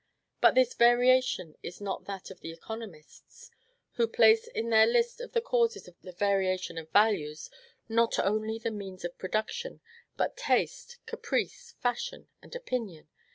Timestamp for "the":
2.39-2.51, 5.33-5.41, 6.01-6.11, 8.57-8.71